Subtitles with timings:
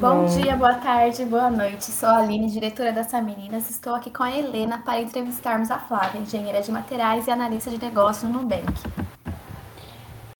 [0.00, 1.86] Bom dia, boa tarde, boa noite.
[1.86, 3.68] Sou a Aline, diretora dessa Meninas.
[3.68, 7.78] Estou aqui com a Helena para entrevistarmos a Flávia, engenheira de materiais e analista de
[7.78, 8.64] negócios no Nubank.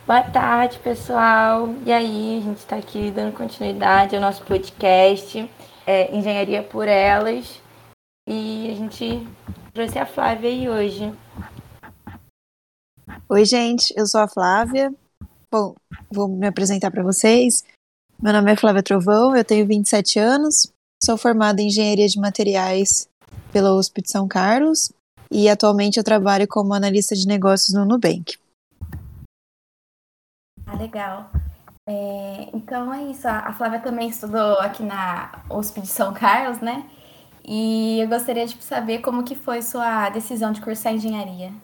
[0.06, 1.74] Boa tarde, pessoal.
[1.84, 5.50] E aí, a gente está aqui dando continuidade ao nosso podcast
[5.84, 7.60] é, Engenharia por Elas.
[8.28, 9.26] E a gente
[9.74, 11.12] trouxe a Flávia aí hoje.
[13.28, 14.94] Oi, gente, eu sou a Flávia.
[15.50, 15.74] Bom,
[16.08, 17.64] vou me apresentar para vocês.
[18.20, 23.08] Meu nome é Flávia Trovão, eu tenho 27 anos, sou formada em Engenharia de Materiais
[23.52, 24.90] pela USP de São Carlos
[25.30, 28.36] e atualmente eu trabalho como analista de negócios no Nubank.
[30.66, 31.30] Ah, legal.
[31.88, 36.90] É, então é isso, a Flávia também estudou aqui na USP de São Carlos, né?
[37.46, 41.54] E eu gostaria de saber como que foi sua decisão de cursar engenharia.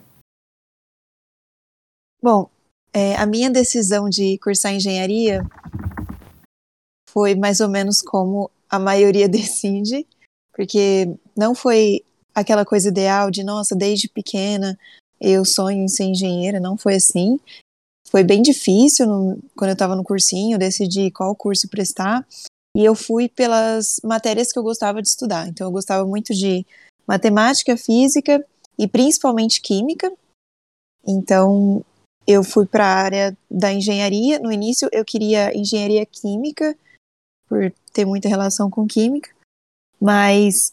[2.22, 2.48] Bom,
[2.92, 5.44] é, a minha decisão de cursar engenharia
[7.14, 10.06] foi mais ou menos como a maioria decide,
[10.52, 12.02] porque não foi
[12.34, 14.76] aquela coisa ideal de, nossa, desde pequena
[15.20, 17.38] eu sonho em ser engenheira, não foi assim.
[18.08, 22.26] Foi bem difícil no, quando eu estava no cursinho, decidir qual curso prestar,
[22.76, 25.48] e eu fui pelas matérias que eu gostava de estudar.
[25.48, 26.66] Então, eu gostava muito de
[27.06, 28.44] matemática, física
[28.76, 30.12] e principalmente química.
[31.06, 31.84] Então,
[32.26, 34.40] eu fui para a área da engenharia.
[34.40, 36.76] No início, eu queria engenharia química,
[37.48, 39.30] por ter muita relação com química,
[40.00, 40.72] mas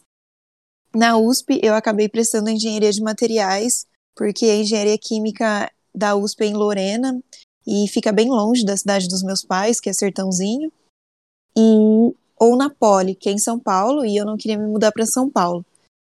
[0.94, 6.46] na USP eu acabei prestando engenharia de materiais, porque a engenharia química da USP é
[6.46, 7.22] em Lorena
[7.66, 10.72] e fica bem longe da cidade dos meus pais, que é Sertãozinho,
[11.56, 14.90] e ou na Poli, que é em São Paulo, e eu não queria me mudar
[14.90, 15.64] para São Paulo.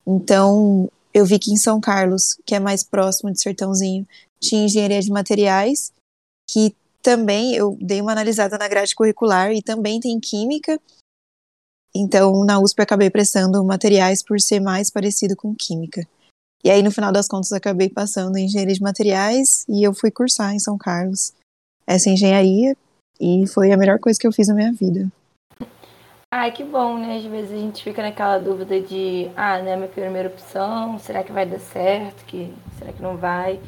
[0.07, 4.07] Então, eu vi que em São Carlos, que é mais próximo de Sertãozinho,
[4.39, 5.91] tinha engenharia de materiais,
[6.49, 10.79] que também eu dei uma analisada na grade curricular e também tem química.
[11.93, 16.01] Então, na USP acabei prestando materiais por ser mais parecido com química.
[16.63, 20.09] E aí, no final das contas, acabei passando em engenharia de materiais e eu fui
[20.09, 21.33] cursar em São Carlos
[21.85, 22.75] essa engenharia
[23.19, 25.11] e foi a melhor coisa que eu fiz na minha vida.
[26.33, 27.17] Ai, que bom, né?
[27.17, 30.97] Às vezes a gente fica naquela dúvida de, ah, não é a minha primeira opção,
[30.97, 32.25] será que vai dar certo?
[32.25, 33.59] Que, será que não vai?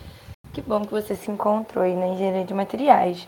[0.55, 3.27] Que bom que você se encontrou aí na engenharia de materiais.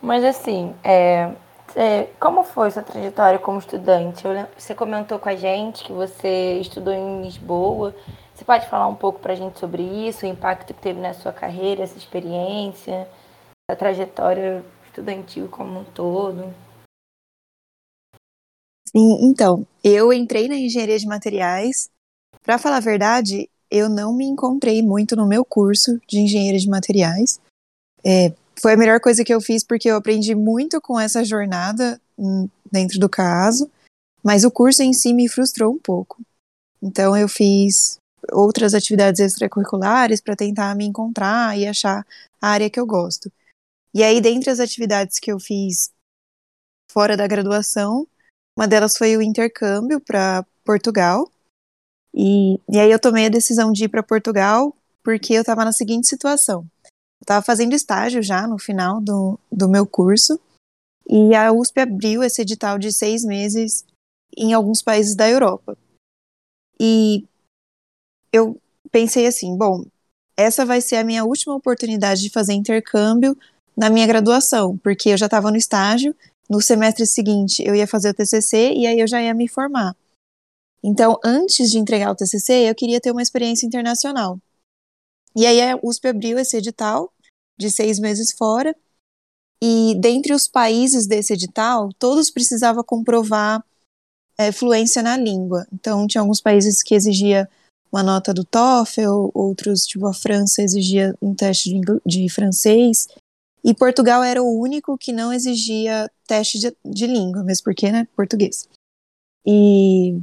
[0.00, 1.34] Mas assim, é,
[1.74, 4.22] é, como foi sua trajetória como estudante?
[4.56, 7.92] Você comentou com a gente que você estudou em Lisboa.
[8.32, 11.12] Você pode falar um pouco para a gente sobre isso, o impacto que teve na
[11.14, 13.08] sua carreira, essa experiência,
[13.68, 16.54] a trajetória estudantil como um todo?
[18.86, 21.90] Sim, então, eu entrei na engenharia de materiais.
[22.44, 26.68] Para falar a verdade, eu não me encontrei muito no meu curso de engenharia de
[26.68, 27.40] materiais.
[28.04, 32.00] É, foi a melhor coisa que eu fiz porque eu aprendi muito com essa jornada
[32.18, 33.70] hum, dentro do caso,
[34.22, 36.20] mas o curso em si me frustrou um pouco.
[36.82, 37.98] Então eu fiz
[38.32, 42.06] outras atividades extracurriculares para tentar me encontrar e achar
[42.40, 43.30] a área que eu gosto.
[43.94, 45.90] E aí, dentre as atividades que eu fiz
[46.90, 48.06] fora da graduação,
[48.56, 51.30] uma delas foi o intercâmbio para Portugal.
[52.18, 54.74] E, e aí eu tomei a decisão de ir para Portugal
[55.04, 56.66] porque eu estava na seguinte situação.
[56.82, 60.40] Eu estava fazendo estágio já no final do, do meu curso
[61.08, 63.84] e a USP abriu esse edital de seis meses
[64.36, 65.78] em alguns países da Europa.
[66.78, 67.24] E
[68.32, 69.84] eu pensei assim, bom,
[70.36, 73.36] essa vai ser a minha última oportunidade de fazer intercâmbio
[73.76, 76.14] na minha graduação, porque eu já estava no estágio,
[76.50, 79.96] no semestre seguinte eu ia fazer o TCC e aí eu já ia me formar.
[80.82, 84.38] Então, antes de entregar o TCC, eu queria ter uma experiência internacional.
[85.36, 87.12] E aí a USP abriu esse edital
[87.58, 88.74] de seis meses fora,
[89.60, 93.64] e dentre os países desse edital, todos precisavam comprovar
[94.38, 95.66] é, fluência na língua.
[95.72, 97.48] Então, tinha alguns países que exigia
[97.90, 103.08] uma nota do TOEFL, outros, tipo a França, exigia um teste de, de francês,
[103.64, 108.06] e Portugal era o único que não exigia teste de, de língua, mesmo porque, né,
[108.14, 108.68] português.
[109.44, 110.20] E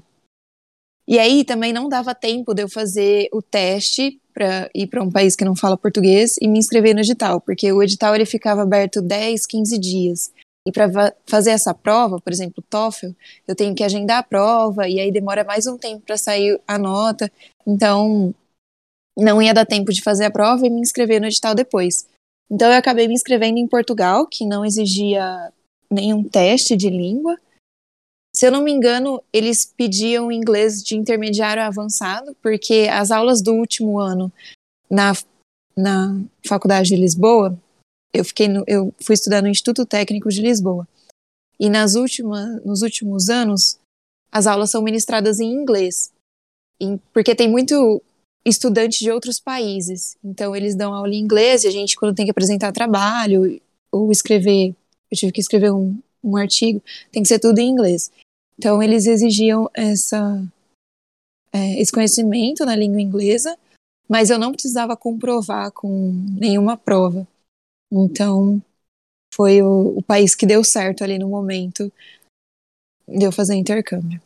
[1.07, 5.11] e aí também não dava tempo de eu fazer o teste para ir para um
[5.11, 8.63] país que não fala português e me inscrever no edital, porque o edital ele ficava
[8.63, 10.31] aberto 10, 15 dias.
[10.67, 13.11] E para fazer essa prova, por exemplo, TOEFL,
[13.47, 16.77] eu tenho que agendar a prova e aí demora mais um tempo para sair a
[16.77, 17.31] nota.
[17.67, 18.33] Então,
[19.15, 22.07] não ia dar tempo de fazer a prova e me inscrever no edital depois.
[22.49, 25.51] Então, eu acabei me inscrevendo em Portugal, que não exigia
[25.89, 27.37] nenhum teste de língua.
[28.35, 33.53] Se eu não me engano, eles pediam inglês de intermediário avançado, porque as aulas do
[33.53, 34.29] último ano
[34.91, 35.13] na,
[35.73, 37.57] na Faculdade de Lisboa,
[38.13, 40.85] eu fiquei no, eu fui estudar no Instituto Técnico de Lisboa.
[41.57, 43.79] E nas últimas, nos últimos anos,
[44.29, 46.11] as aulas são ministradas em inglês,
[47.13, 48.03] porque tem muito
[48.45, 50.17] estudante de outros países.
[50.21, 54.11] Então, eles dão aula em inglês e a gente, quando tem que apresentar trabalho ou
[54.11, 54.75] escrever,
[55.09, 56.83] eu tive que escrever um, um artigo,
[57.13, 58.11] tem que ser tudo em inglês.
[58.57, 60.43] Então, eles exigiam essa,
[61.51, 63.57] é, esse conhecimento na língua inglesa,
[64.07, 67.27] mas eu não precisava comprovar com nenhuma prova.
[67.91, 68.61] Então,
[69.33, 71.91] foi o, o país que deu certo ali no momento
[73.07, 74.21] de eu fazer intercâmbio.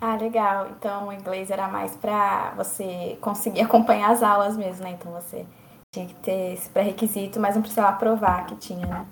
[0.00, 0.70] Ah, legal.
[0.70, 4.90] Então o inglês era mais para você conseguir acompanhar as aulas mesmo, né?
[4.90, 5.46] Então você
[5.94, 9.06] tinha que ter esse pré-requisito, mas não precisava provar que tinha, né?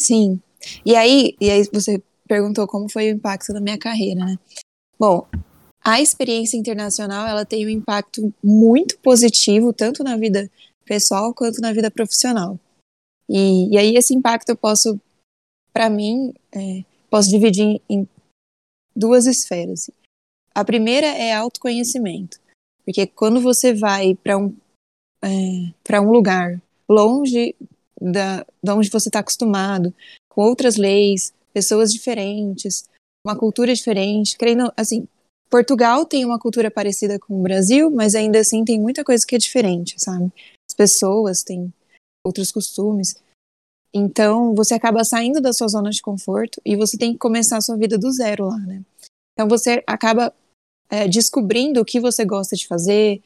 [0.00, 0.40] Sim.
[0.84, 2.02] E aí, e aí você
[2.32, 4.38] perguntou como foi o impacto da minha carreira, né?
[4.98, 5.28] Bom,
[5.84, 10.50] a experiência internacional ela tem um impacto muito positivo tanto na vida
[10.86, 12.58] pessoal quanto na vida profissional.
[13.28, 14.98] E, e aí esse impacto eu posso,
[15.74, 18.08] para mim, é, posso dividir em,
[18.96, 19.90] duas esferas.
[20.54, 22.40] A primeira é autoconhecimento,
[22.82, 24.56] porque quando você vai para um,
[25.22, 25.28] é,
[25.84, 27.54] para um lugar longe
[28.00, 29.94] da, da onde você está acostumado,
[30.30, 32.88] com outras leis, pessoas diferentes,
[33.24, 35.06] uma cultura diferente, querendo, assim,
[35.48, 39.34] Portugal tem uma cultura parecida com o Brasil, mas ainda assim tem muita coisa que
[39.34, 40.32] é diferente, sabe?
[40.68, 41.72] As pessoas têm
[42.24, 43.14] outros costumes.
[43.94, 47.60] Então, você acaba saindo da sua zona de conforto e você tem que começar a
[47.60, 48.82] sua vida do zero lá, né?
[49.34, 50.32] Então, você acaba
[50.88, 53.22] é, descobrindo o que você gosta de fazer,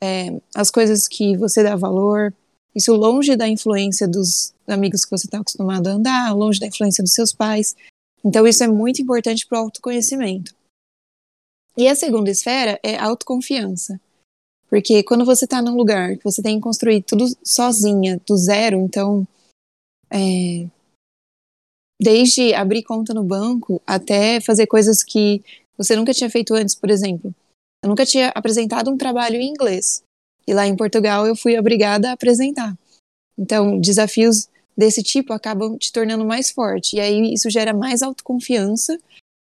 [0.00, 2.32] é, as coisas que você dá valor,
[2.76, 7.02] isso longe da influência dos amigos que você está acostumado a andar, longe da influência
[7.02, 7.74] dos seus pais.
[8.22, 10.54] Então, isso é muito importante para o autoconhecimento.
[11.74, 13.98] E a segunda esfera é autoconfiança.
[14.68, 18.78] Porque quando você está num lugar que você tem que construir tudo sozinha, do zero,
[18.80, 19.26] então
[20.10, 20.66] é,
[22.00, 25.42] desde abrir conta no banco até fazer coisas que
[25.78, 27.34] você nunca tinha feito antes, por exemplo.
[27.82, 30.02] Eu nunca tinha apresentado um trabalho em inglês.
[30.46, 32.76] E lá em Portugal eu fui obrigada a apresentar.
[33.38, 36.96] Então, desafios desse tipo acabam te tornando mais forte.
[36.96, 38.98] E aí isso gera mais autoconfiança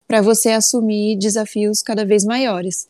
[0.06, 2.88] para você assumir desafios cada vez maiores.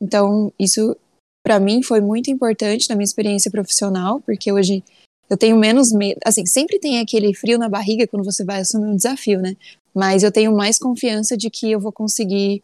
[0.00, 0.96] Então, isso
[1.44, 4.82] para mim foi muito importante na minha experiência profissional, porque hoje
[5.28, 6.18] eu tenho menos medo.
[6.24, 9.56] Assim, sempre tem aquele frio na barriga quando você vai assumir um desafio, né?
[9.94, 12.62] Mas eu tenho mais confiança de que eu vou conseguir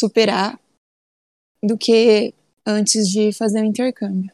[0.00, 0.58] superar
[1.62, 2.32] do que
[2.64, 4.30] antes de fazer o intercâmbio.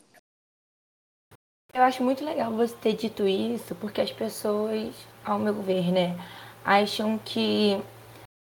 [1.75, 4.95] Eu acho muito legal você ter dito isso, porque as pessoas,
[5.25, 6.17] ao meu ver, né,
[6.65, 7.83] acham que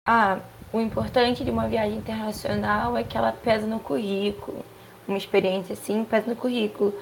[0.07, 0.39] ah,
[0.71, 4.63] o importante de uma viagem internacional é que ela pesa no currículo.
[5.07, 6.93] Uma experiência assim pesa no currículo.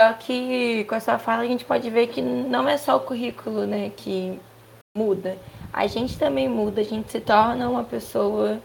[0.00, 3.00] Só que com a sua fala a gente pode ver que não é só o
[3.00, 4.40] currículo né, que
[4.96, 5.36] muda.
[5.70, 8.62] A gente também muda, a gente se torna uma pessoa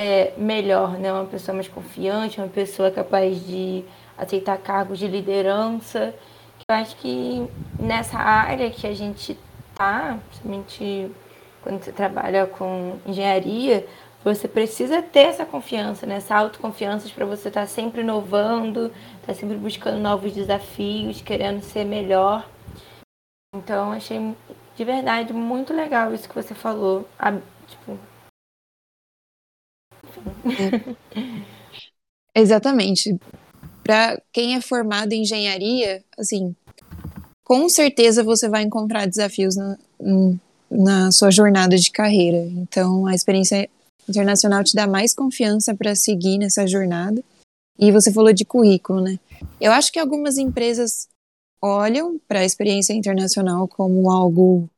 [0.00, 1.12] é, melhor, né?
[1.12, 3.84] uma pessoa mais confiante, uma pessoa capaz de
[4.18, 6.14] aceitar cargos de liderança.
[6.68, 7.48] Eu acho que
[7.78, 9.38] nessa área que a gente
[9.74, 11.10] tá, principalmente
[11.62, 13.86] quando você trabalha com engenharia,
[14.24, 16.16] você precisa ter essa confiança, né?
[16.16, 18.86] essa autoconfiança para você estar tá sempre inovando,
[19.20, 22.48] estar tá sempre buscando novos desafios, querendo ser melhor.
[23.54, 24.34] Então, achei
[24.76, 27.08] de verdade muito legal isso que você falou.
[27.18, 27.98] Ah, tipo...
[32.34, 33.18] Exatamente.
[33.88, 36.54] Para quem é formado em engenharia, assim,
[37.42, 39.78] com certeza você vai encontrar desafios na,
[40.70, 42.36] na sua jornada de carreira.
[42.36, 43.66] Então, a experiência
[44.06, 47.24] internacional te dá mais confiança para seguir nessa jornada.
[47.78, 49.18] E você falou de currículo, né?
[49.58, 51.08] Eu acho que algumas empresas
[51.62, 54.68] olham para a experiência internacional como algo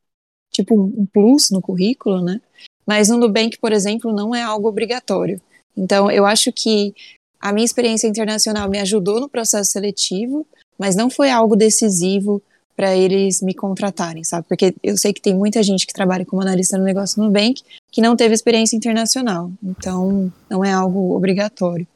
[0.53, 2.39] tipo um plus no currículo, né?
[2.87, 5.41] Mas no Nubank, por exemplo, não é algo obrigatório.
[5.75, 6.95] Então, eu acho que
[7.41, 10.45] a minha experiência internacional me ajudou no processo seletivo,
[10.77, 12.41] mas não foi algo decisivo
[12.75, 14.47] para eles me contratarem, sabe?
[14.47, 18.01] Porque eu sei que tem muita gente que trabalha como analista no negócio Nubank que
[18.01, 19.51] não teve experiência internacional.
[19.61, 21.87] Então, não é algo obrigatório.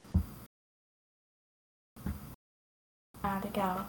[3.23, 3.87] Ah, legal.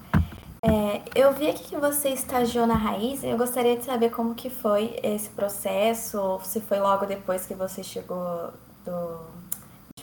[0.62, 4.34] É, eu vi aqui que você estagiou na Raiz e eu gostaria de saber como
[4.34, 8.52] que foi esse processo, se foi logo depois que você chegou
[8.84, 9.18] do,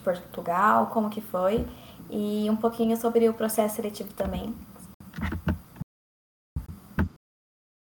[0.04, 1.66] Portugal, como que foi,
[2.10, 4.54] e um pouquinho sobre o processo seletivo também.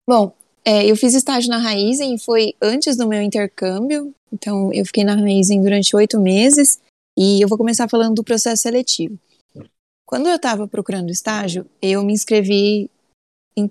[0.08, 0.34] Bom,
[0.64, 5.04] é, eu fiz estágio na Raizen e foi antes do meu intercâmbio, então eu fiquei
[5.04, 6.80] na Raizen durante oito meses
[7.18, 9.18] e eu vou começar falando do processo seletivo.
[10.06, 12.90] Quando eu estava procurando estágio, eu me inscrevi
[13.56, 13.70] em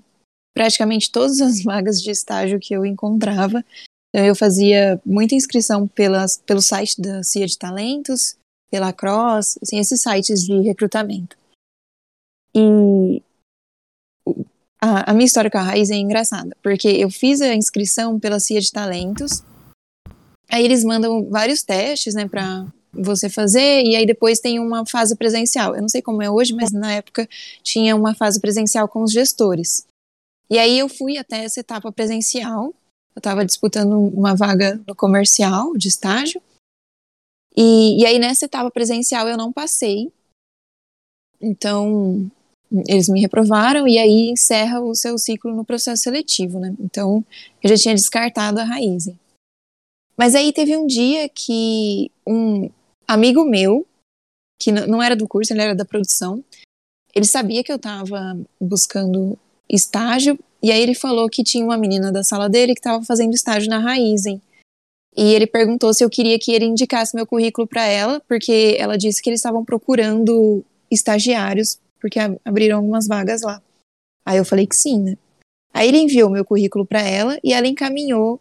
[0.54, 3.64] praticamente todas as vagas de estágio que eu encontrava
[4.10, 8.36] Então, eu fazia muita inscrição pelas, pelo site da CIA de Talentos,
[8.70, 11.36] pela Cross, assim, esses sites de recrutamento.
[12.54, 13.22] E
[14.80, 18.40] a, a, minha história com a Raiz é engraçada, porque eu fiz a inscrição pela
[18.40, 19.42] CIA de Talentos,
[20.48, 25.14] aí eles mandam vários testes, né, pra você fazer, e aí depois tem uma fase
[25.16, 25.74] presencial.
[25.74, 27.28] Eu não sei como é hoje, mas na época
[27.62, 29.86] tinha uma fase presencial com os gestores.
[30.48, 32.72] E aí eu fui até essa etapa presencial,
[33.16, 36.40] eu estava disputando uma vaga no comercial de estágio,
[37.56, 40.12] e, e aí nessa etapa presencial eu não passei,
[41.40, 42.30] então
[42.86, 46.74] eles me reprovaram e aí encerra o seu ciclo no processo seletivo, né?
[46.80, 47.24] Então,
[47.62, 49.08] eu já tinha descartado a raiz.
[50.16, 52.68] Mas aí teve um dia que um
[53.06, 53.86] amigo meu,
[54.60, 56.44] que não era do curso, ele era da produção,
[57.14, 59.38] ele sabia que eu estava buscando
[59.70, 63.32] estágio e aí ele falou que tinha uma menina da sala dele que estava fazendo
[63.32, 64.42] estágio na Raizen.
[65.16, 68.98] E ele perguntou se eu queria que ele indicasse meu currículo para ela, porque ela
[68.98, 73.62] disse que eles estavam procurando estagiários porque abriram algumas vagas lá.
[74.26, 75.16] Aí eu falei que sim, né?
[75.72, 78.40] Aí ele enviou meu currículo para ela e ela encaminhou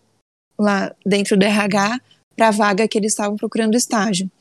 [0.57, 2.01] lá dentro do RH
[2.35, 4.31] para a vaga que eles estavam procurando estágio.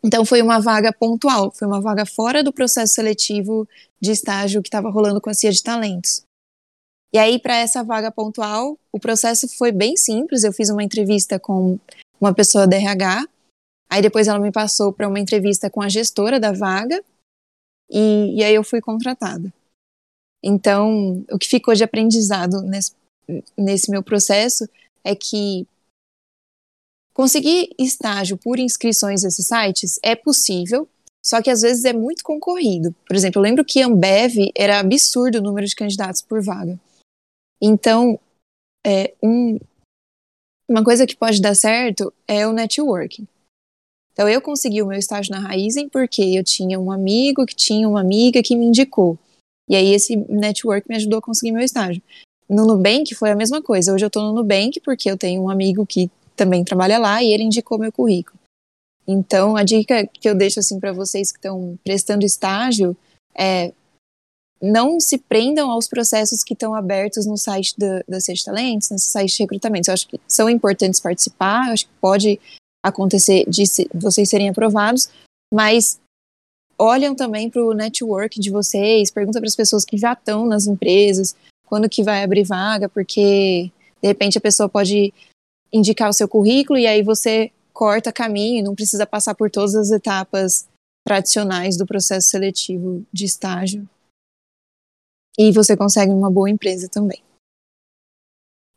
[0.00, 3.68] Então foi uma vaga pontual, foi uma vaga fora do processo seletivo
[4.00, 6.22] de estágio que estava rolando com a CIA de talentos.
[7.12, 11.38] E aí para essa vaga pontual, o processo foi bem simples, eu fiz uma entrevista
[11.40, 11.78] com
[12.20, 13.26] uma pessoa da RH,
[13.90, 17.02] aí depois ela me passou para uma entrevista com a gestora da vaga,
[17.90, 19.52] e, e aí eu fui contratada.
[20.42, 22.92] Então, o que ficou de aprendizado nesse,
[23.56, 24.68] nesse meu processo
[25.04, 25.66] é que
[27.12, 30.88] conseguir estágio por inscrições nesses sites é possível,
[31.22, 32.94] só que às vezes é muito concorrido.
[33.06, 36.78] Por exemplo, eu lembro que Ambev era absurdo o número de candidatos por vaga.
[37.60, 38.18] Então,
[38.84, 39.58] é, um,
[40.68, 43.26] uma coisa que pode dar certo é o networking.
[44.12, 47.88] Então eu consegui o meu estágio na Raizen porque eu tinha um amigo que tinha
[47.88, 49.18] uma amiga que me indicou.
[49.68, 52.02] E aí esse network me ajudou a conseguir meu estágio.
[52.48, 53.94] No Nubank foi a mesma coisa.
[53.94, 57.32] Hoje eu estou no Nubank porque eu tenho um amigo que também trabalha lá e
[57.32, 58.38] ele indicou meu currículo.
[59.06, 62.96] Então a dica que eu deixo assim para vocês que estão prestando estágio
[63.34, 63.72] é
[64.62, 69.06] não se prendam aos processos que estão abertos no site da, da Sede Talentos, nesse
[69.06, 69.88] site de recrutamento.
[69.88, 72.38] Eu acho que são importantes participar, eu acho que pode
[72.84, 75.08] acontecer de se, vocês serem aprovados,
[75.52, 75.98] mas
[76.78, 80.66] olham também para o network de vocês, pergunta para as pessoas que já estão nas
[80.66, 81.34] empresas,
[81.66, 83.70] quando que vai abrir vaga, porque
[84.02, 85.12] de repente a pessoa pode
[85.72, 89.90] indicar o seu currículo e aí você corta caminho não precisa passar por todas as
[89.90, 90.66] etapas
[91.06, 93.88] tradicionais do processo seletivo de estágio.
[95.38, 97.22] E você consegue uma boa empresa também.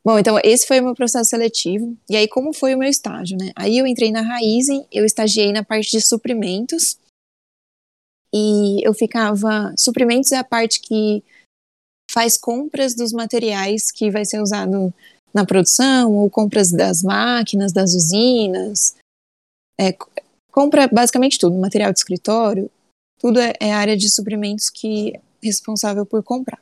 [0.06, 1.98] Bom, então esse foi o meu processo seletivo.
[2.10, 3.52] E aí, como foi o meu estágio, né?
[3.56, 6.98] Aí eu entrei na Raizen, eu estagiei na parte de suprimentos.
[8.34, 9.74] E eu ficava.
[9.78, 11.24] Suprimentos é a parte que
[12.12, 14.94] faz compras dos materiais que vai ser usado
[15.34, 18.96] na produção, ou compras das máquinas, das usinas.
[19.80, 19.96] É,
[20.52, 22.70] compra basicamente tudo, material de escritório,
[23.20, 26.62] tudo é, é área de suprimentos que responsável por comprar.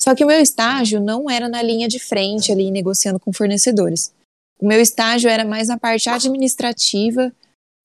[0.00, 4.12] Só que o meu estágio não era na linha de frente ali negociando com fornecedores.
[4.58, 7.32] O meu estágio era mais na parte administrativa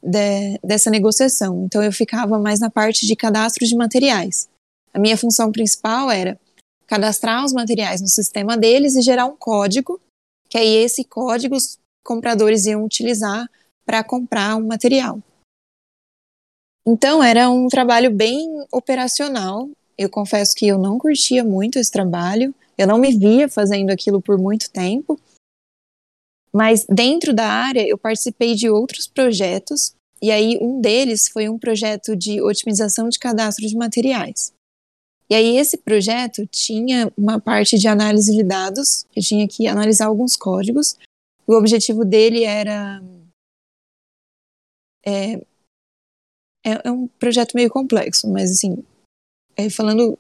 [0.01, 1.65] de, dessa negociação.
[1.65, 4.47] Então eu ficava mais na parte de cadastro de materiais.
[4.93, 6.39] A minha função principal era
[6.87, 9.99] cadastrar os materiais no sistema deles e gerar um código,
[10.47, 13.49] que aí esse código os compradores iam utilizar
[13.85, 15.21] para comprar um material.
[16.85, 22.53] Então era um trabalho bem operacional eu confesso que eu não curtia muito esse trabalho,
[22.77, 25.19] eu não me via fazendo aquilo por muito tempo,
[26.53, 31.59] mas dentro da área eu participei de outros projetos, e aí um deles foi um
[31.59, 34.53] projeto de otimização de cadastro de materiais.
[35.29, 40.05] E aí esse projeto tinha uma parte de análise de dados, eu tinha que analisar
[40.05, 40.97] alguns códigos.
[41.47, 43.01] O objetivo dele era
[45.05, 45.33] é,
[46.63, 48.83] é, é um projeto meio complexo, mas assim,
[49.55, 50.17] é, falando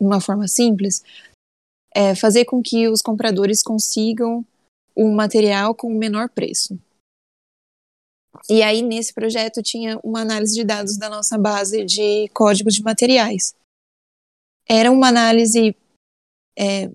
[0.00, 1.02] de uma forma simples,
[1.94, 4.44] é fazer com que os compradores consigam
[4.96, 6.78] um material com o menor preço.
[8.48, 12.82] E aí, nesse projeto, tinha uma análise de dados da nossa base de códigos de
[12.82, 13.54] materiais.
[14.68, 15.74] Era uma análise
[16.56, 16.90] é,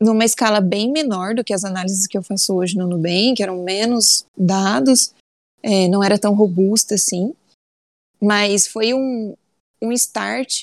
[0.00, 3.62] numa escala bem menor do que as análises que eu faço hoje no Nubank, eram
[3.62, 5.14] menos dados,
[5.62, 7.34] é, não era tão robusta assim,
[8.20, 9.34] mas foi um,
[9.80, 10.62] um start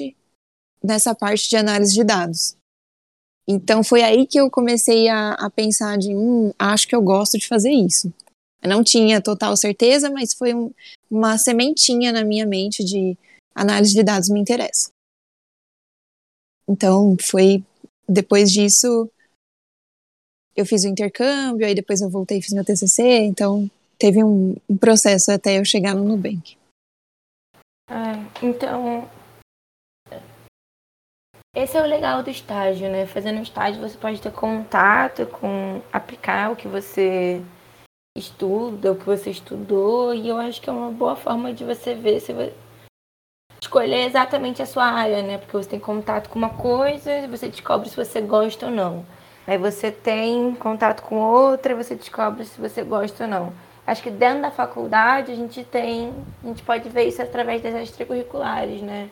[0.84, 2.56] nessa parte de análise de dados.
[3.48, 7.38] Então foi aí que eu comecei a, a pensar de, hum, acho que eu gosto
[7.38, 8.14] de fazer isso.
[8.62, 10.72] Eu não tinha total certeza, mas foi um,
[11.12, 13.18] uma sementinha na minha mente de
[13.54, 14.90] análise de dados me interessa.
[16.68, 17.64] Então foi
[18.08, 19.10] depois disso
[20.56, 24.56] eu fiz o intercâmbio, aí depois eu voltei e fiz meu TCC, então teve um,
[24.70, 26.56] um processo até eu chegar no Nubank.
[28.42, 29.08] Então
[31.56, 33.06] esse é o legal do estágio, né?
[33.06, 37.44] Fazendo estágio você pode ter contato com aplicar o que você
[38.18, 41.94] estuda, o que você estudou, e eu acho que é uma boa forma de você
[41.94, 42.54] ver se você
[43.62, 45.38] escolher exatamente a sua área, né?
[45.38, 49.06] Porque você tem contato com uma coisa e você descobre se você gosta ou não.
[49.46, 53.54] Aí você tem contato com outra e você descobre se você gosta ou não.
[53.86, 56.14] Acho que dentro da faculdade a gente tem,
[56.44, 59.10] a gente pode ver isso através das extracurriculares, né?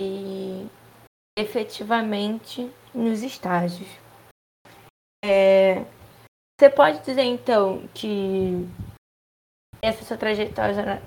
[0.00, 0.66] E
[1.38, 3.88] efetivamente nos estágios.
[5.24, 5.84] É,
[6.58, 8.68] você pode dizer então que
[9.82, 11.02] essa sua trajetória.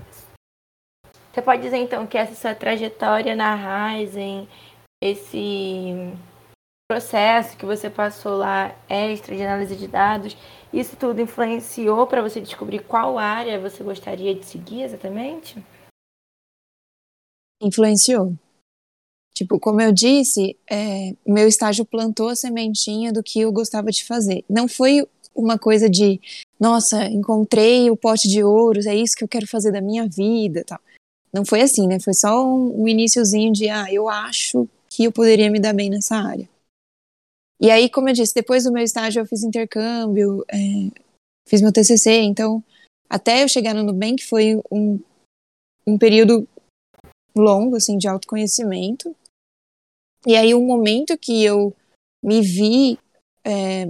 [1.33, 4.47] Você pode dizer então que essa sua trajetória na Ryzen,
[5.01, 6.13] esse
[6.89, 10.37] processo que você passou lá extra de análise de dados,
[10.73, 15.63] isso tudo influenciou para você descobrir qual área você gostaria de seguir exatamente?
[17.61, 18.33] Influenciou.
[19.33, 24.03] Tipo, como eu disse, é, meu estágio plantou a sementinha do que eu gostava de
[24.03, 24.43] fazer.
[24.49, 26.19] Não foi uma coisa de,
[26.59, 30.63] nossa, encontrei o pote de ouros, é isso que eu quero fazer da minha vida,
[30.65, 30.79] tal.
[31.31, 31.99] Não foi assim, né?
[31.99, 35.89] Foi só um, um iníciozinho de, ah, eu acho que eu poderia me dar bem
[35.89, 36.49] nessa área.
[37.59, 40.57] E aí, como eu disse, depois do meu estágio eu fiz intercâmbio, é,
[41.47, 42.63] fiz meu TCC, então
[43.09, 44.99] até eu chegar no Nubank foi um,
[45.85, 46.47] um período
[47.35, 49.15] longo, assim, de autoconhecimento.
[50.25, 51.73] E aí, o um momento que eu
[52.23, 52.99] me vi
[53.45, 53.89] é,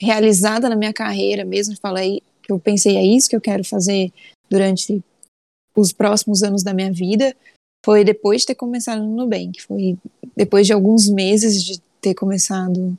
[0.00, 4.10] realizada na minha carreira mesmo, falei eu pensei, é isso que eu quero fazer
[4.48, 5.04] durante
[5.76, 7.36] os próximos anos da minha vida,
[7.84, 9.98] foi depois de ter começado no Nubank, foi
[10.34, 12.98] depois de alguns meses de ter começado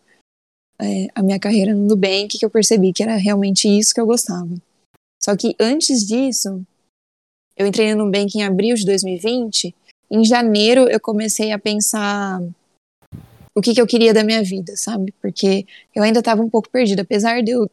[0.79, 4.05] é, a minha carreira no Nubank que eu percebi que era realmente isso que eu
[4.05, 4.49] gostava.
[5.21, 6.65] Só que antes disso,
[7.57, 9.75] eu entrei no Nubank em abril de 2020,
[10.09, 12.41] em janeiro eu comecei a pensar
[13.53, 15.13] o que, que eu queria da minha vida, sabe?
[15.21, 17.69] Porque eu ainda estava um pouco perdida, apesar de eu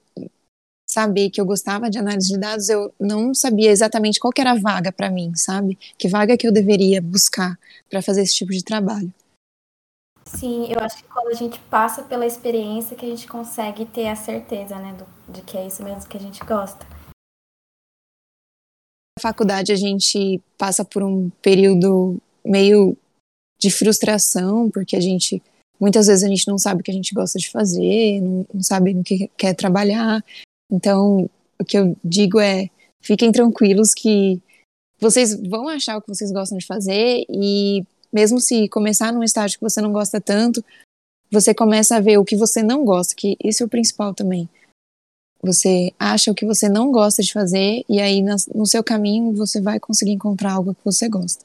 [0.89, 4.59] saber que eu gostava de análise de dados, eu não sabia exatamente qual era a
[4.59, 5.79] vaga para mim, sabe?
[5.99, 7.59] Que vaga que eu deveria buscar
[7.91, 9.13] para fazer esse tipo de trabalho.
[10.27, 14.09] Sim, eu acho que quando a gente passa pela experiência que a gente consegue ter
[14.09, 16.85] a certeza, né, do, de que é isso mesmo que a gente gosta.
[19.19, 22.97] Na faculdade a gente passa por um período meio
[23.59, 25.43] de frustração, porque a gente
[25.81, 28.63] muitas vezes a gente não sabe o que a gente gosta de fazer, não, não
[28.63, 30.23] sabe no que quer trabalhar.
[30.71, 32.69] Então, o que eu digo é,
[33.03, 34.41] fiquem tranquilos que
[34.99, 37.85] vocês vão achar o que vocês gostam de fazer e
[38.17, 40.65] mesmo se começar num estágio que você não gosta tanto,
[41.31, 44.49] você começa a ver o que você não gosta, que isso é o principal também.
[45.43, 49.61] Você acha o que você não gosta de fazer e aí no seu caminho você
[49.61, 51.45] vai conseguir encontrar algo que você gosta.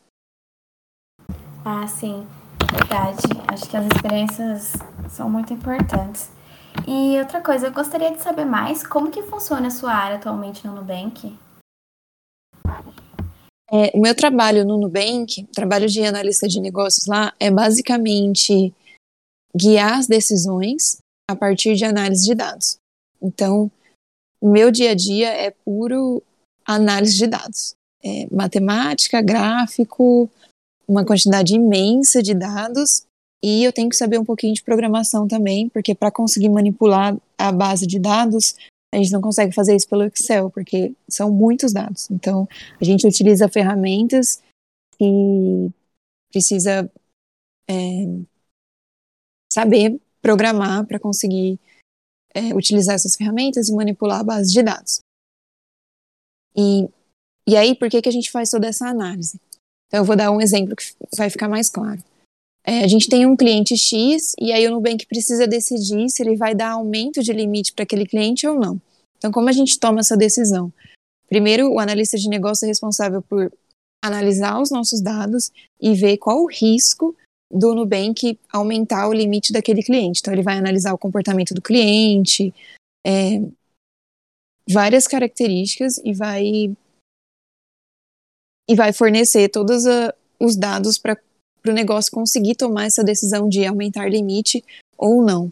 [1.65, 2.25] Ah, sim,
[2.71, 3.21] verdade.
[3.49, 4.73] Acho que as experiências
[5.09, 6.29] são muito importantes.
[6.87, 10.65] E outra coisa, eu gostaria de saber mais como que funciona a sua área atualmente
[10.65, 11.37] no Nubank.
[13.73, 18.73] É, o meu trabalho no Nubank, trabalho de analista de negócios lá, é basicamente
[19.55, 20.97] guiar as decisões
[21.29, 22.77] a partir de análise de dados.
[23.21, 23.71] Então,
[24.41, 26.21] o meu dia a dia é puro
[26.65, 27.73] análise de dados.
[28.03, 30.29] É matemática, gráfico,
[30.87, 33.05] uma quantidade imensa de dados
[33.43, 37.51] e eu tenho que saber um pouquinho de programação também, porque para conseguir manipular a
[37.51, 38.55] base de dados,
[38.93, 42.09] a gente não consegue fazer isso pelo Excel, porque são muitos dados.
[42.11, 42.47] Então,
[42.79, 44.43] a gente utiliza ferramentas
[44.99, 45.69] e
[46.29, 46.91] precisa
[47.69, 47.73] é,
[49.51, 51.57] saber programar para conseguir
[52.33, 54.99] é, utilizar essas ferramentas e manipular a base de dados.
[56.55, 56.89] E,
[57.47, 59.39] e aí, por que, que a gente faz toda essa análise?
[59.87, 60.83] Então, eu vou dar um exemplo que
[61.15, 62.03] vai ficar mais claro.
[62.63, 66.35] É, a gente tem um cliente X e aí o Nubank precisa decidir se ele
[66.35, 68.79] vai dar aumento de limite para aquele cliente ou não.
[69.17, 70.71] Então, como a gente toma essa decisão?
[71.27, 73.51] Primeiro, o analista de negócio é responsável por
[74.03, 77.15] analisar os nossos dados e ver qual o risco
[77.51, 80.19] do Nubank aumentar o limite daquele cliente.
[80.21, 82.53] Então, ele vai analisar o comportamento do cliente,
[83.05, 83.41] é,
[84.69, 86.75] várias características e vai
[88.67, 91.17] e vai fornecer todos a, os dados para
[91.61, 94.63] para o negócio conseguir tomar essa decisão de aumentar limite
[94.97, 95.51] ou não.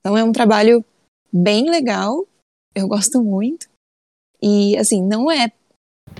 [0.00, 0.84] Então é um trabalho
[1.32, 2.26] bem legal,
[2.74, 3.68] eu gosto muito.
[4.42, 5.52] E assim, não é,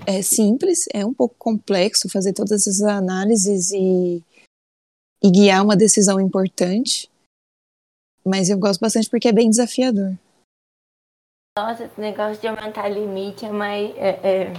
[0.06, 4.22] é simples, é um pouco complexo fazer todas essas análises e,
[5.22, 7.10] e guiar uma decisão importante.
[8.24, 10.14] Mas eu gosto bastante porque é bem desafiador.
[11.56, 14.52] Nossa, esse negócio de aumentar limite é mais, é, é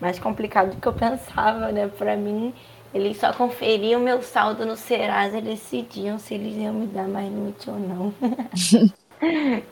[0.00, 1.88] mais complicado do que eu pensava, né?
[1.88, 2.54] Pra mim,
[2.94, 7.28] eles só conferiam meu saldo no Serasa e decidiam se eles iam me dar mais
[7.28, 8.14] limite ou não.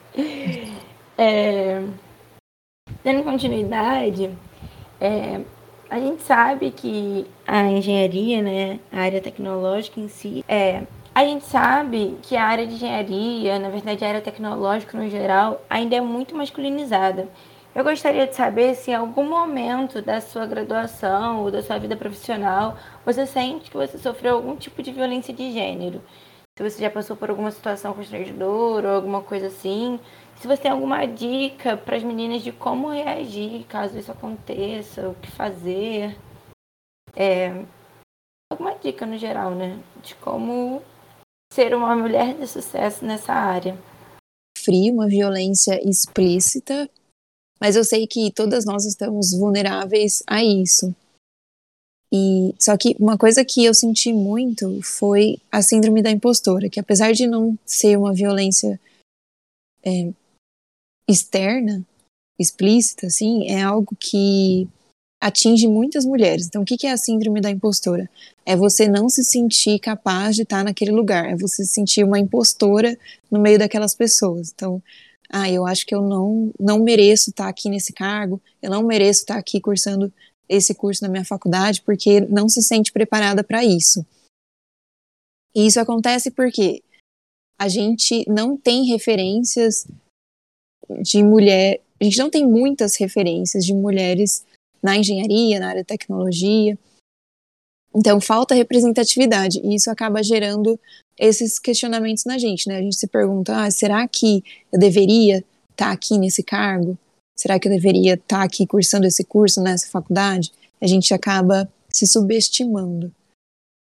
[1.17, 1.83] é,
[3.05, 4.29] dando continuidade,
[5.01, 5.41] é,
[5.89, 10.83] a gente sabe que a engenharia, né, a área tecnológica em si, é,
[11.15, 15.65] a gente sabe que a área de engenharia, na verdade a área tecnológica no geral,
[15.69, 17.29] ainda é muito masculinizada.
[17.75, 21.97] Eu gostaria de saber se em algum momento da sua graduação ou da sua vida
[21.97, 26.03] profissional você sente que você sofreu algum tipo de violência de gênero.
[26.59, 29.99] Se você já passou por alguma situação constrangedora ou alguma coisa assim.
[30.37, 35.15] Se você tem alguma dica para as meninas de como reagir caso isso aconteça, o
[35.15, 36.15] que fazer.
[37.17, 37.65] É,
[38.53, 39.79] alguma dica no geral, né?
[40.03, 40.83] De como
[41.55, 43.79] ser uma mulher de sucesso nessa área.
[44.59, 46.89] Frio, uma violência explícita
[47.63, 50.93] mas eu sei que todas nós estamos vulneráveis a isso.
[52.13, 56.81] E só que uma coisa que eu senti muito foi a síndrome da impostora, que
[56.81, 58.81] apesar de não ser uma violência
[59.85, 60.13] é,
[61.09, 61.87] externa,
[62.37, 64.67] explícita, assim, é algo que
[65.21, 66.49] atinge muitas mulheres.
[66.49, 68.11] Então, o que é a síndrome da impostora?
[68.45, 72.19] É você não se sentir capaz de estar naquele lugar, é você se sentir uma
[72.19, 72.99] impostora
[73.31, 74.51] no meio daquelas pessoas.
[74.53, 74.83] Então,
[75.33, 79.21] ah, eu acho que eu não, não mereço estar aqui nesse cargo, eu não mereço
[79.21, 80.13] estar aqui cursando
[80.47, 84.05] esse curso na minha faculdade, porque não se sente preparada para isso.
[85.55, 86.83] E isso acontece porque
[87.59, 89.87] a gente não tem referências
[91.01, 94.45] de mulher, a gente não tem muitas referências de mulheres
[94.83, 96.79] na engenharia, na área de tecnologia.
[97.95, 100.79] Então falta representatividade e isso acaba gerando
[101.19, 102.79] esses questionamentos na gente, né?
[102.79, 106.99] A gente se pergunta: ah, será que eu deveria estar tá aqui nesse cargo?
[107.37, 110.53] Será que eu deveria estar tá aqui cursando esse curso nessa faculdade?
[110.81, 113.13] A gente acaba se subestimando.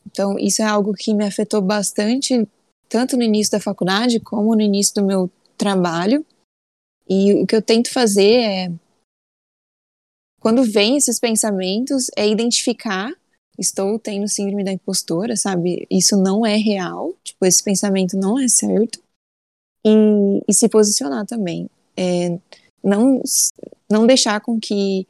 [0.07, 2.47] Então, isso é algo que me afetou bastante,
[2.89, 6.25] tanto no início da faculdade como no início do meu trabalho.
[7.09, 8.73] E o que eu tento fazer é,
[10.41, 13.13] quando vem esses pensamentos, é identificar
[13.61, 15.87] estou tendo síndrome da impostora, sabe?
[15.91, 18.99] Isso não é real, tipo, esse pensamento não é certo.
[19.85, 21.69] E, e se posicionar também.
[21.97, 22.39] É,
[22.83, 23.23] não,
[23.89, 25.07] não deixar com que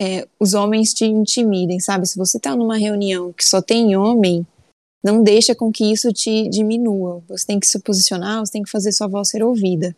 [0.00, 2.06] é, os homens te intimidem, sabe?
[2.06, 4.46] Se você tá numa reunião que só tem homem,
[5.02, 7.22] não deixa com que isso te diminua.
[7.28, 9.94] Você tem que se posicionar, você tem que fazer sua voz ser ouvida.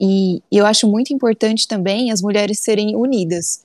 [0.00, 3.64] E eu acho muito importante também as mulheres serem unidas,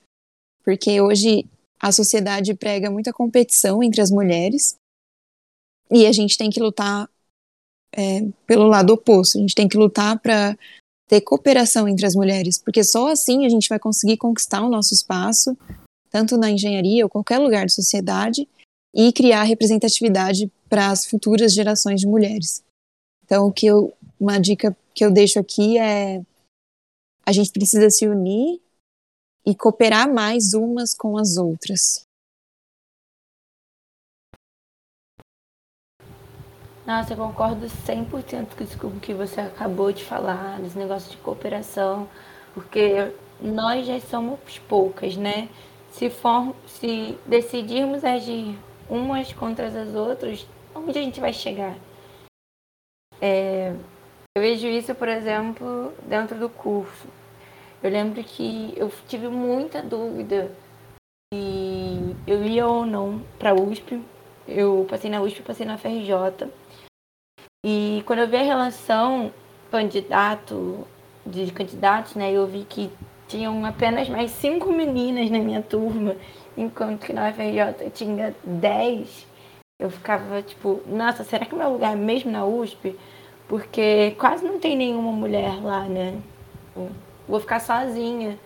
[0.62, 1.46] porque hoje
[1.80, 4.76] a sociedade prega muita competição entre as mulheres
[5.90, 7.08] e a gente tem que lutar
[7.92, 9.38] é, pelo lado oposto.
[9.38, 10.56] A gente tem que lutar para
[11.08, 14.92] ter cooperação entre as mulheres, porque só assim a gente vai conseguir conquistar o nosso
[14.92, 15.56] espaço,
[16.10, 18.48] tanto na engenharia ou qualquer lugar de sociedade,
[18.94, 22.64] e criar representatividade para as futuras gerações de mulheres.
[23.24, 26.22] Então, o que eu, uma dica que eu deixo aqui é
[27.24, 28.60] a gente precisa se unir
[29.46, 32.04] e cooperar mais umas com as outras.
[36.84, 42.08] Nossa, eu concordo 100% com o que você acabou de falar, desse negócio de cooperação,
[42.54, 45.48] porque nós já somos poucas, né?
[45.90, 48.56] Se, for, se decidirmos agir
[48.88, 51.76] umas contra as outras, onde a gente vai chegar?
[53.20, 53.74] É,
[54.36, 57.08] eu vejo isso, por exemplo, dentro do curso.
[57.86, 60.50] Eu lembro que eu tive muita dúvida
[61.32, 64.02] se eu ia ou não para USP.
[64.48, 66.50] Eu passei na USP, passei na FRJ.
[67.64, 69.32] E quando eu vi a relação
[69.70, 70.84] candidato
[71.24, 72.90] de candidatos, né, eu vi que
[73.28, 76.16] tinham apenas mais cinco meninas na minha turma,
[76.56, 79.28] enquanto que na FRJ tinha dez.
[79.80, 82.98] Eu ficava tipo, nossa, será que meu lugar é mesmo na USP?
[83.46, 86.20] Porque quase não tem nenhuma mulher lá, né?
[87.28, 88.38] Vou ficar sozinha.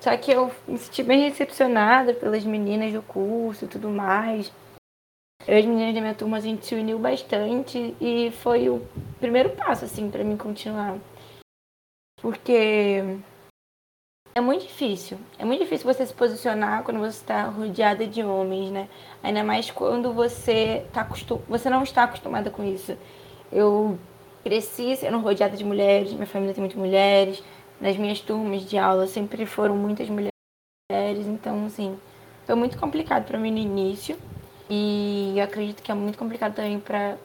[0.00, 4.52] Só que eu me senti bem recepcionada pelas meninas do curso e tudo mais.
[5.46, 8.86] Eu e as meninas da minha turma, a gente se uniu bastante e foi o
[9.20, 10.98] primeiro passo, assim, para mim continuar.
[12.20, 13.02] Porque
[14.34, 15.18] é muito difícil.
[15.38, 18.88] É muito difícil você se posicionar quando você está rodeada de homens, né?
[19.22, 21.40] Ainda mais quando você, tá acostum...
[21.48, 22.96] você não está acostumada com isso.
[23.52, 23.98] Eu
[24.42, 27.42] cresci sendo rodeada de mulheres, minha família tem muitas mulheres,
[27.80, 31.98] nas minhas turmas de aula sempre foram muitas mulheres, então assim,
[32.44, 34.16] foi muito complicado para mim no início
[34.68, 37.16] e eu acredito que é muito complicado também para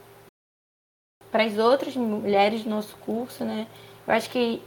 [1.31, 3.65] para as outras mulheres do nosso curso, né?
[4.05, 4.61] Eu acho que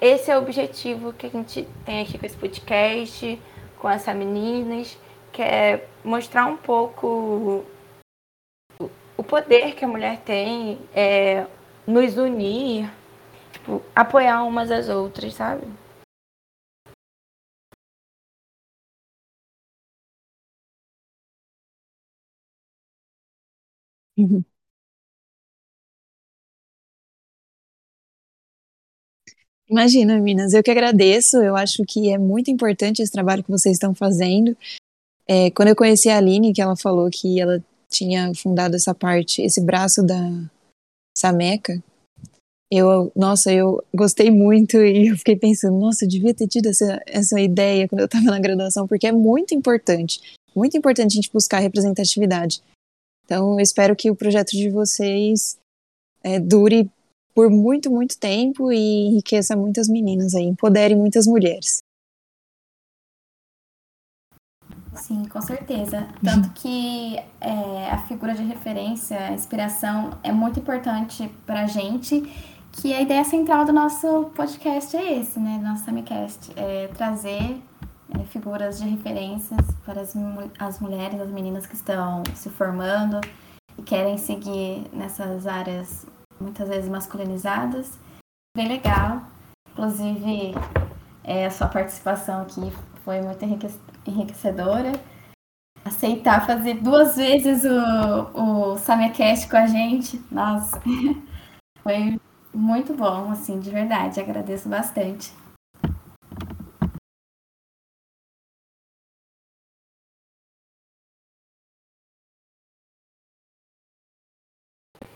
[0.00, 3.40] esse é o objetivo que a gente tem aqui com esse podcast,
[3.78, 4.96] com essas meninas,
[5.32, 7.64] que é mostrar um pouco
[9.16, 11.46] o poder que a mulher tem, é,
[11.86, 12.88] nos unir,
[13.64, 15.66] tipo, apoiar umas às outras, sabe?
[29.68, 31.38] Imagina, meninas, eu que agradeço.
[31.38, 34.56] Eu acho que é muito importante esse trabalho que vocês estão fazendo.
[35.26, 39.40] É, quando eu conheci a Aline, que ela falou que ela tinha fundado essa parte,
[39.42, 40.18] esse braço da
[41.16, 41.82] Sameca,
[42.76, 47.00] eu, nossa, eu gostei muito e eu fiquei pensando, nossa, eu devia ter tido essa,
[47.06, 50.20] essa ideia quando eu estava na graduação, porque é muito importante,
[50.54, 52.62] muito importante a gente buscar representatividade.
[53.24, 55.58] Então, eu espero que o projeto de vocês
[56.22, 56.90] é, dure
[57.34, 61.78] por muito, muito tempo e enriqueça muitas meninas aí, empodere muitas mulheres.
[64.94, 66.08] Sim, com certeza.
[66.22, 72.22] Tanto que é, a figura de referência, a inspiração é muito importante para a gente,
[72.76, 75.58] que a ideia central do nosso podcast é esse, né?
[75.58, 77.62] Do nosso Samicast, é trazer
[78.10, 80.14] é, figuras de referências para as,
[80.58, 83.20] as mulheres, as meninas que estão se formando
[83.78, 86.06] e querem seguir nessas áreas
[86.40, 87.98] muitas vezes masculinizadas.
[88.56, 89.22] Bem legal.
[89.70, 90.54] Inclusive,
[91.22, 92.72] é, a sua participação aqui
[93.04, 93.44] foi muito
[94.06, 94.92] enriquecedora.
[95.84, 100.80] Aceitar fazer duas vezes o, o Samiacast com a gente, nossa,
[101.82, 102.18] foi
[102.54, 104.20] muito bom, assim, de verdade.
[104.20, 105.32] Agradeço bastante.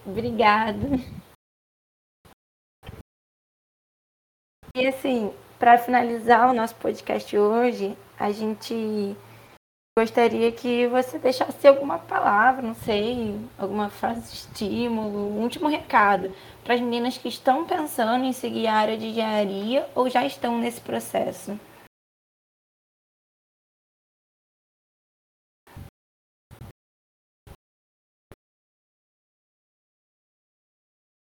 [0.04, 0.88] Obrigada.
[4.74, 9.16] E assim, para finalizar o nosso podcast hoje, a gente
[9.98, 16.32] gostaria que você deixasse alguma palavra, não sei, alguma frase de estímulo, um último recado
[16.62, 20.56] para as meninas que estão pensando em seguir a área de engenharia ou já estão
[20.60, 21.58] nesse processo.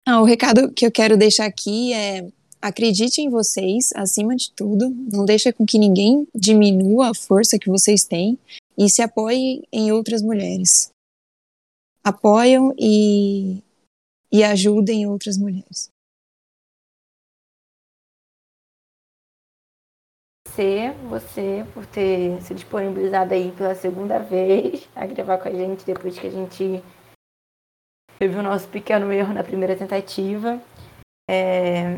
[0.08, 2.26] Ah, o recado que eu quero deixar aqui é
[2.62, 7.68] acredite em vocês acima de tudo, não deixe com que ninguém diminua a força que
[7.68, 8.38] vocês têm
[8.78, 10.92] e se apoie em outras mulheres.
[12.04, 13.62] Apoiam e,
[14.32, 15.90] e ajudem outras mulheres.
[20.48, 25.84] Você, você, por ter se disponibilizado aí pela segunda vez a gravar com a gente
[25.84, 26.82] depois que a gente
[28.18, 30.62] teve o nosso pequeno erro na primeira tentativa.
[31.28, 31.94] É,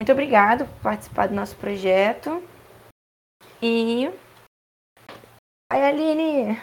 [0.00, 2.42] muito obrigado por participar do nosso projeto.
[3.62, 4.10] E.
[5.74, 6.56] Ai, Aline!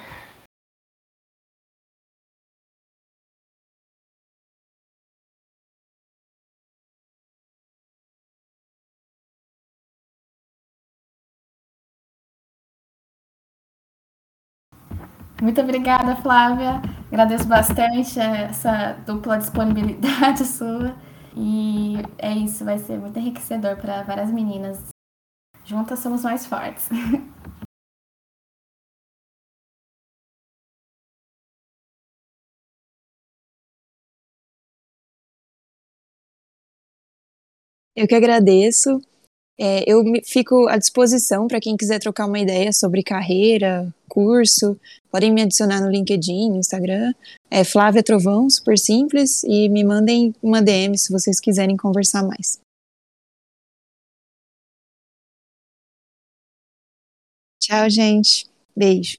[15.41, 16.81] Muito obrigada, Flávia.
[17.11, 20.95] Agradeço bastante essa dupla disponibilidade sua.
[21.35, 24.79] E é isso, vai ser muito enriquecedor para várias meninas.
[25.65, 26.89] Juntas somos mais fortes.
[37.95, 39.01] Eu que agradeço.
[39.59, 44.79] É, eu fico à disposição para quem quiser trocar uma ideia sobre carreira, curso.
[45.11, 47.13] Podem me adicionar no LinkedIn, no Instagram.
[47.49, 49.43] É Flávia Trovão, super simples.
[49.43, 52.59] E me mandem uma DM se vocês quiserem conversar mais.
[57.59, 58.49] Tchau, gente.
[58.75, 59.17] Beijo.